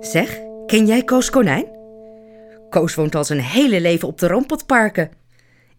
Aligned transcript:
Zeg, 0.00 0.38
ken 0.66 0.86
jij 0.86 1.04
Koos 1.04 1.30
Konijn? 1.30 1.66
Koos 2.70 2.94
woont 2.94 3.14
al 3.14 3.24
zijn 3.24 3.40
hele 3.40 3.80
leven 3.80 4.08
op 4.08 4.18
de 4.18 4.26
Rompotparken. 4.26 5.10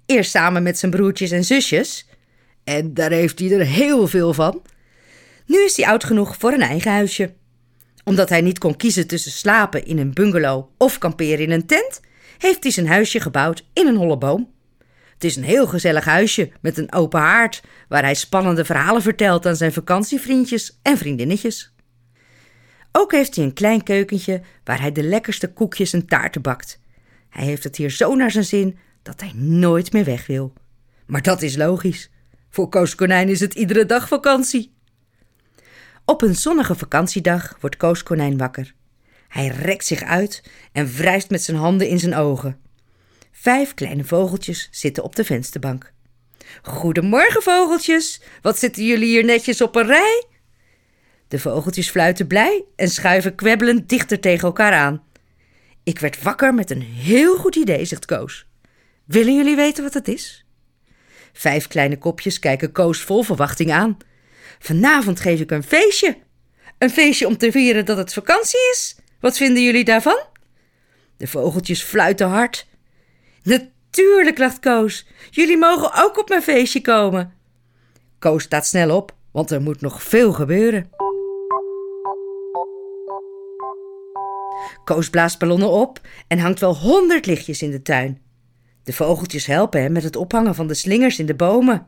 Eerst 0.05 0.31
samen 0.31 0.63
met 0.63 0.77
zijn 0.77 0.91
broertjes 0.91 1.31
en 1.31 1.43
zusjes. 1.43 2.07
En 2.63 2.93
daar 2.93 3.11
heeft 3.11 3.39
hij 3.39 3.51
er 3.51 3.65
heel 3.65 4.07
veel 4.07 4.33
van. 4.33 4.61
Nu 5.45 5.63
is 5.63 5.77
hij 5.77 5.85
oud 5.87 6.03
genoeg 6.03 6.35
voor 6.37 6.51
een 6.51 6.61
eigen 6.61 6.91
huisje. 6.91 7.33
Omdat 8.03 8.29
hij 8.29 8.41
niet 8.41 8.57
kon 8.57 8.75
kiezen 8.75 9.07
tussen 9.07 9.31
slapen 9.31 9.85
in 9.85 9.97
een 9.97 10.13
bungalow 10.13 10.69
of 10.77 10.97
kamperen 10.97 11.43
in 11.43 11.51
een 11.51 11.65
tent, 11.65 12.01
heeft 12.37 12.63
hij 12.63 12.71
zijn 12.71 12.87
huisje 12.87 13.19
gebouwd 13.19 13.65
in 13.73 13.87
een 13.87 13.95
holle 13.95 14.17
boom. 14.17 14.53
Het 15.13 15.23
is 15.23 15.35
een 15.35 15.43
heel 15.43 15.67
gezellig 15.67 16.05
huisje 16.05 16.51
met 16.61 16.77
een 16.77 16.93
open 16.93 17.19
haard 17.19 17.61
waar 17.87 18.03
hij 18.03 18.15
spannende 18.15 18.65
verhalen 18.65 19.01
vertelt 19.01 19.45
aan 19.45 19.55
zijn 19.55 19.73
vakantievriendjes 19.73 20.79
en 20.81 20.97
vriendinnetjes. 20.97 21.70
Ook 22.91 23.11
heeft 23.11 23.35
hij 23.35 23.45
een 23.45 23.53
klein 23.53 23.83
keukentje 23.83 24.41
waar 24.63 24.81
hij 24.81 24.91
de 24.91 25.03
lekkerste 25.03 25.53
koekjes 25.53 25.93
en 25.93 26.05
taarten 26.05 26.41
bakt. 26.41 26.79
Hij 27.29 27.45
heeft 27.45 27.63
het 27.63 27.75
hier 27.75 27.89
zo 27.89 28.15
naar 28.15 28.31
zijn 28.31 28.45
zin 28.45 28.77
dat 29.01 29.21
hij 29.21 29.31
nooit 29.35 29.93
meer 29.93 30.03
weg 30.03 30.27
wil. 30.27 30.53
Maar 31.05 31.21
dat 31.21 31.41
is 31.41 31.55
logisch. 31.55 32.09
Voor 32.49 32.69
Koos 32.69 32.95
Konijn 32.95 33.29
is 33.29 33.39
het 33.39 33.53
iedere 33.53 33.85
dag 33.85 34.07
vakantie. 34.07 34.73
Op 36.05 36.21
een 36.21 36.35
zonnige 36.35 36.75
vakantiedag 36.75 37.57
wordt 37.59 37.77
Koos 37.77 38.03
Konijn 38.03 38.37
wakker. 38.37 38.73
Hij 39.27 39.47
rekt 39.47 39.85
zich 39.85 40.03
uit 40.03 40.43
en 40.71 40.85
wrijft 40.95 41.29
met 41.29 41.41
zijn 41.43 41.57
handen 41.57 41.87
in 41.87 41.99
zijn 41.99 42.15
ogen. 42.15 42.59
Vijf 43.31 43.73
kleine 43.73 44.03
vogeltjes 44.03 44.67
zitten 44.71 45.03
op 45.03 45.15
de 45.15 45.23
vensterbank. 45.23 45.93
Goedemorgen, 46.61 47.41
vogeltjes. 47.41 48.21
Wat 48.41 48.59
zitten 48.59 48.85
jullie 48.85 49.07
hier 49.07 49.25
netjes 49.25 49.61
op 49.61 49.75
een 49.75 49.85
rij? 49.85 50.25
De 51.31 51.39
vogeltjes 51.39 51.89
fluiten 51.89 52.27
blij 52.27 52.63
en 52.75 52.87
schuiven 52.87 53.35
kwebbelend 53.35 53.89
dichter 53.89 54.19
tegen 54.19 54.47
elkaar 54.47 54.73
aan. 54.73 55.03
Ik 55.83 55.99
werd 55.99 56.21
wakker 56.21 56.53
met 56.53 56.71
een 56.71 56.81
heel 56.81 57.37
goed 57.37 57.55
idee, 57.55 57.85
zegt 57.85 58.05
Koos. 58.05 58.47
Willen 59.05 59.35
jullie 59.35 59.55
weten 59.55 59.83
wat 59.83 59.93
het 59.93 60.07
is? 60.07 60.45
Vijf 61.33 61.67
kleine 61.67 61.97
kopjes 61.97 62.39
kijken 62.39 62.71
Koos 62.71 63.01
vol 63.01 63.23
verwachting 63.23 63.71
aan. 63.71 63.97
Vanavond 64.59 65.19
geef 65.19 65.39
ik 65.39 65.51
een 65.51 65.63
feestje. 65.63 66.17
Een 66.77 66.89
feestje 66.89 67.27
om 67.27 67.37
te 67.37 67.51
vieren 67.51 67.85
dat 67.85 67.97
het 67.97 68.13
vakantie 68.13 68.69
is. 68.71 68.95
Wat 69.19 69.37
vinden 69.37 69.63
jullie 69.63 69.83
daarvan? 69.83 70.23
De 71.17 71.27
vogeltjes 71.27 71.81
fluiten 71.81 72.27
hard. 72.27 72.67
Natuurlijk, 73.43 74.37
lacht 74.37 74.59
Koos. 74.59 75.07
Jullie 75.29 75.57
mogen 75.57 76.03
ook 76.03 76.17
op 76.17 76.29
mijn 76.29 76.43
feestje 76.43 76.81
komen. 76.81 77.33
Koos 78.19 78.43
staat 78.43 78.67
snel 78.67 78.95
op, 78.95 79.15
want 79.31 79.51
er 79.51 79.61
moet 79.61 79.81
nog 79.81 80.03
veel 80.03 80.33
gebeuren. 80.33 80.89
Koos 84.91 85.09
blaast 85.09 85.39
ballonnen 85.39 85.69
op 85.69 86.07
en 86.27 86.39
hangt 86.39 86.59
wel 86.59 86.77
honderd 86.77 87.25
lichtjes 87.25 87.61
in 87.61 87.71
de 87.71 87.81
tuin. 87.81 88.21
De 88.83 88.93
vogeltjes 88.93 89.45
helpen 89.45 89.81
hem 89.81 89.91
met 89.91 90.03
het 90.03 90.15
ophangen 90.15 90.55
van 90.55 90.67
de 90.67 90.73
slingers 90.73 91.19
in 91.19 91.25
de 91.25 91.35
bomen. 91.35 91.87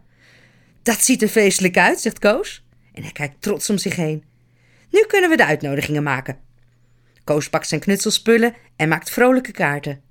Dat 0.83 1.03
ziet 1.03 1.21
er 1.21 1.27
feestelijk 1.27 1.77
uit, 1.77 1.99
zegt 1.99 2.19
Koos. 2.19 2.65
En 2.93 3.03
hij 3.03 3.11
kijkt 3.11 3.41
trots 3.41 3.69
om 3.69 3.77
zich 3.77 3.95
heen. 3.95 4.23
Nu 4.89 5.05
kunnen 5.07 5.29
we 5.29 5.37
de 5.37 5.45
uitnodigingen 5.45 6.03
maken. 6.03 6.37
Koos 7.23 7.49
pakt 7.49 7.67
zijn 7.67 7.81
knutselspullen 7.81 8.55
en 8.75 8.89
maakt 8.89 9.09
vrolijke 9.09 9.51
kaarten. 9.51 10.01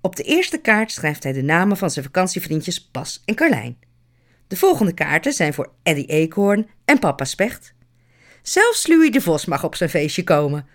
Op 0.00 0.16
de 0.16 0.22
eerste 0.22 0.58
kaart 0.58 0.92
schrijft 0.92 1.22
hij 1.22 1.32
de 1.32 1.42
namen 1.42 1.76
van 1.76 1.90
zijn 1.90 2.04
vakantievriendjes 2.04 2.90
Bas 2.90 3.22
en 3.24 3.34
Carlijn. 3.34 3.78
De 4.46 4.56
volgende 4.56 4.94
kaarten 4.94 5.32
zijn 5.32 5.54
voor 5.54 5.72
Eddie 5.82 6.06
Eekhoorn 6.06 6.68
en 6.84 6.98
Papa 6.98 7.24
Specht. 7.24 7.74
Zelfs 8.42 8.86
Louis 8.86 9.10
de 9.10 9.20
Vos 9.20 9.44
mag 9.44 9.64
op 9.64 9.74
zijn 9.74 9.90
feestje 9.90 10.24
komen, 10.24 10.66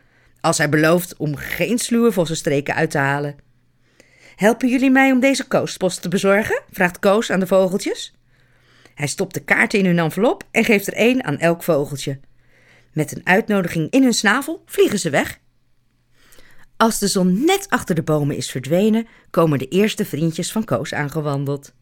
als 0.45 0.57
hij 0.57 0.69
belooft 0.69 1.17
om 1.17 1.35
geen 1.35 1.78
sluwe 1.78 2.11
vossenstreken 2.11 2.75
uit 2.75 2.91
te 2.91 2.97
halen. 2.97 3.35
Helpen 4.35 4.69
jullie 4.69 4.91
mij 4.91 5.11
om 5.11 5.19
deze 5.19 5.47
koospost 5.47 6.01
te 6.01 6.09
bezorgen? 6.09 6.61
vraagt 6.72 7.00
Koos 7.00 7.31
aan 7.31 7.39
de 7.39 7.47
vogeltjes. 7.47 8.16
Hij 8.95 9.07
stopt 9.07 9.33
de 9.33 9.44
kaarten 9.44 9.79
in 9.79 9.85
hun 9.85 10.00
envelop 10.00 10.44
en 10.51 10.63
geeft 10.63 10.88
er 10.88 10.94
één 10.94 11.23
aan 11.23 11.38
elk 11.38 11.63
vogeltje. 11.63 12.19
Met 12.94 13.16
een 13.16 13.22
uitnodiging 13.23 13.91
in 13.91 14.03
hun 14.03 14.13
snavel 14.13 14.63
vliegen 14.66 15.00
ze 15.00 15.09
weg. 15.09 15.39
Als 16.77 17.00
de 17.00 17.07
zon 17.07 17.45
net 17.45 17.66
achter 17.69 17.95
de 17.95 18.03
bomen 18.03 18.35
is 18.35 18.51
verdwenen, 18.51 19.07
komen 19.29 19.59
de 19.59 19.67
eerste 19.67 20.06
vriendjes 20.06 20.51
van 20.51 20.63
Koos 20.63 20.94
aangewandeld. 20.94 21.73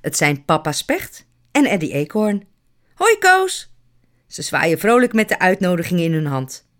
Het 0.00 0.16
zijn 0.16 0.44
papa 0.44 0.72
Specht 0.72 1.26
en 1.52 1.64
Eddie 1.64 1.92
Eekhoorn. 1.92 2.46
Hoi 2.94 3.18
Koos! 3.18 3.74
Ze 4.26 4.42
zwaaien 4.42 4.78
vrolijk 4.78 5.12
met 5.12 5.28
de 5.28 5.38
uitnodiging 5.38 6.00
in 6.00 6.12
hun 6.12 6.26
hand. 6.26 6.70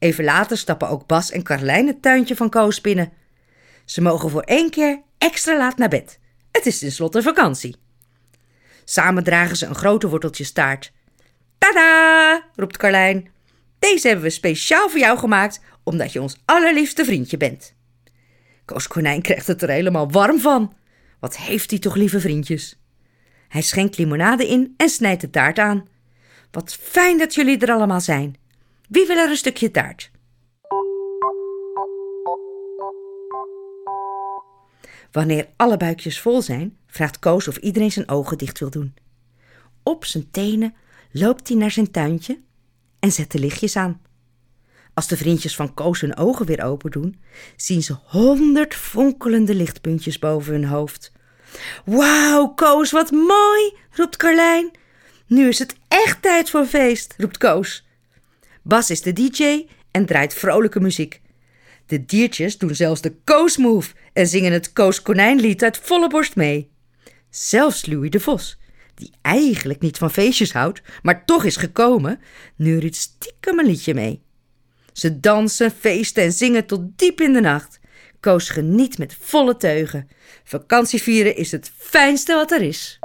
Even 0.00 0.24
later 0.24 0.56
stappen 0.58 0.88
ook 0.88 1.06
Bas 1.06 1.30
en 1.30 1.42
Carlijn 1.42 1.86
het 1.86 2.02
tuintje 2.02 2.36
van 2.36 2.50
Koos 2.50 2.80
binnen. 2.80 3.12
Ze 3.84 4.00
mogen 4.00 4.30
voor 4.30 4.42
één 4.42 4.70
keer 4.70 5.02
extra 5.18 5.56
laat 5.56 5.76
naar 5.76 5.88
bed. 5.88 6.18
Het 6.50 6.66
is 6.66 6.78
tenslotte 6.78 7.22
vakantie. 7.22 7.76
Samen 8.84 9.24
dragen 9.24 9.56
ze 9.56 9.66
een 9.66 9.74
grote 9.74 10.08
worteltjestaart. 10.08 10.92
Tada! 11.58 12.42
roept 12.54 12.76
Carlijn. 12.76 13.28
Deze 13.78 14.06
hebben 14.06 14.24
we 14.24 14.30
speciaal 14.30 14.88
voor 14.88 14.98
jou 14.98 15.18
gemaakt, 15.18 15.60
omdat 15.82 16.12
je 16.12 16.20
ons 16.20 16.36
allerliefste 16.44 17.04
vriendje 17.04 17.36
bent. 17.36 17.74
Koos 18.64 18.88
Konijn 18.88 19.22
krijgt 19.22 19.46
het 19.46 19.62
er 19.62 19.70
helemaal 19.70 20.10
warm 20.10 20.40
van. 20.40 20.74
Wat 21.18 21.36
heeft 21.36 21.70
hij 21.70 21.78
toch 21.78 21.94
lieve 21.94 22.20
vriendjes? 22.20 22.78
Hij 23.48 23.62
schenkt 23.62 23.98
limonade 23.98 24.48
in 24.48 24.74
en 24.76 24.88
snijdt 24.88 25.20
de 25.20 25.30
taart 25.30 25.58
aan. 25.58 25.88
Wat 26.50 26.74
fijn 26.74 27.18
dat 27.18 27.34
jullie 27.34 27.58
er 27.58 27.72
allemaal 27.72 28.00
zijn. 28.00 28.39
Wie 28.90 29.06
wil 29.06 29.16
er 29.16 29.30
een 29.30 29.36
stukje 29.36 29.70
taart? 29.70 30.10
Wanneer 35.12 35.48
alle 35.56 35.76
buikjes 35.76 36.20
vol 36.20 36.42
zijn, 36.42 36.76
vraagt 36.86 37.18
Koos 37.18 37.48
of 37.48 37.56
iedereen 37.56 37.92
zijn 37.92 38.08
ogen 38.08 38.38
dicht 38.38 38.58
wil 38.58 38.70
doen. 38.70 38.94
Op 39.82 40.04
zijn 40.04 40.30
tenen 40.30 40.74
loopt 41.10 41.48
hij 41.48 41.56
naar 41.56 41.70
zijn 41.70 41.90
tuintje 41.90 42.40
en 43.00 43.12
zet 43.12 43.32
de 43.32 43.38
lichtjes 43.38 43.76
aan. 43.76 44.00
Als 44.94 45.08
de 45.08 45.16
vriendjes 45.16 45.56
van 45.56 45.74
Koos 45.74 46.00
hun 46.00 46.16
ogen 46.16 46.46
weer 46.46 46.62
open 46.62 46.90
doen, 46.90 47.20
zien 47.56 47.82
ze 47.82 47.96
honderd 48.04 48.74
fonkelende 48.74 49.54
lichtpuntjes 49.54 50.18
boven 50.18 50.52
hun 50.52 50.64
hoofd. 50.64 51.12
Wauw, 51.84 52.46
Koos, 52.54 52.90
wat 52.90 53.10
mooi, 53.10 53.74
roept 53.90 54.16
Carlijn. 54.16 54.70
Nu 55.26 55.48
is 55.48 55.58
het 55.58 55.76
echt 55.88 56.22
tijd 56.22 56.50
voor 56.50 56.64
feest, 56.64 57.14
roept 57.18 57.38
Koos. 57.38 57.88
Bas 58.62 58.90
is 58.90 59.02
de 59.02 59.12
DJ 59.12 59.66
en 59.90 60.06
draait 60.06 60.34
vrolijke 60.34 60.80
muziek. 60.80 61.20
De 61.86 62.04
diertjes 62.04 62.58
doen 62.58 62.74
zelfs 62.74 63.00
de 63.00 63.14
Koos 63.24 63.56
Move 63.56 63.92
en 64.12 64.26
zingen 64.26 64.52
het 64.52 64.72
Koos 64.72 65.02
Konijnlied 65.02 65.62
uit 65.62 65.78
volle 65.78 66.08
borst 66.08 66.36
mee. 66.36 66.70
Zelfs 67.30 67.86
Louis 67.86 68.10
de 68.10 68.20
Vos, 68.20 68.58
die 68.94 69.10
eigenlijk 69.22 69.80
niet 69.80 69.98
van 69.98 70.10
feestjes 70.10 70.52
houdt, 70.52 70.82
maar 71.02 71.24
toch 71.24 71.44
is 71.44 71.56
gekomen, 71.56 72.20
neuriet 72.56 72.96
stiekem 72.96 73.58
een 73.58 73.66
liedje 73.66 73.94
mee. 73.94 74.22
Ze 74.92 75.20
dansen, 75.20 75.70
feesten 75.70 76.22
en 76.22 76.32
zingen 76.32 76.66
tot 76.66 76.98
diep 76.98 77.20
in 77.20 77.32
de 77.32 77.40
nacht. 77.40 77.80
Koos 78.20 78.48
geniet 78.48 78.98
met 78.98 79.16
volle 79.20 79.56
teugen. 79.56 80.08
Vakantievieren 80.44 81.36
is 81.36 81.52
het 81.52 81.70
fijnste 81.76 82.34
wat 82.34 82.50
er 82.50 82.62
is. 82.62 82.98